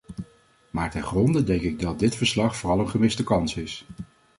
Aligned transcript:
Maar 0.71 0.91
ten 0.91 1.03
gronde 1.03 1.43
denk 1.43 1.61
ik 1.61 1.79
dat 1.79 1.99
dit 1.99 2.15
verslag 2.15 2.55
vooral 2.55 2.79
een 2.79 2.89
gemiste 2.89 3.23
kans 3.23 3.55
is. 3.55 3.85